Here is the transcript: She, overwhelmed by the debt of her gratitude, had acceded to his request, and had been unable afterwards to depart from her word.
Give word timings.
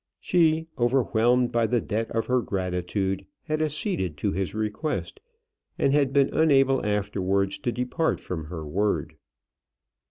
She, 0.19 0.65
overwhelmed 0.79 1.51
by 1.51 1.67
the 1.67 1.79
debt 1.79 2.09
of 2.09 2.25
her 2.25 2.41
gratitude, 2.41 3.27
had 3.43 3.61
acceded 3.61 4.17
to 4.17 4.31
his 4.31 4.55
request, 4.55 5.19
and 5.77 5.93
had 5.93 6.11
been 6.11 6.33
unable 6.33 6.83
afterwards 6.83 7.59
to 7.59 7.71
depart 7.71 8.19
from 8.19 8.45
her 8.45 8.65
word. 8.65 9.15